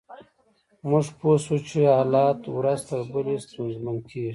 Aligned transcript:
موږ 0.89 1.05
پوه 1.19 1.35
شوو 1.43 1.57
چې 1.69 1.79
حالات 1.97 2.39
ورځ 2.57 2.79
تر 2.89 2.99
بلې 3.11 3.35
ستونزمن 3.45 3.97
کیږي 4.09 4.29